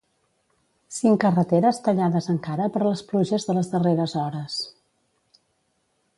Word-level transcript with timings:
Cinc 0.99 1.19
carreteres 1.23 1.81
tallades 1.87 2.31
encara 2.35 2.69
per 2.77 2.81
les 2.87 3.05
pluges 3.13 3.47
de 3.51 3.59
les 3.59 3.71
darreres 3.75 4.19
hores. 4.25 4.59